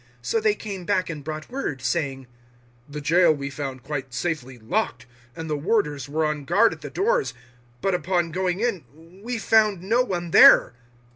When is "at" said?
6.73-6.81